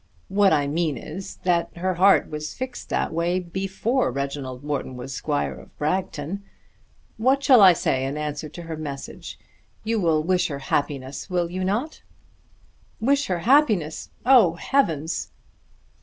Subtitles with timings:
[0.29, 5.13] "What I mean is that her heart was fixed that way before Reginald Morton was
[5.13, 6.41] squire of Bragton.
[7.17, 9.37] What shall I say in answer to her message?
[9.83, 12.01] You will wish her happiness; will you not?"
[12.99, 14.09] "Wish her happiness!
[14.25, 15.29] Oh, heavens!"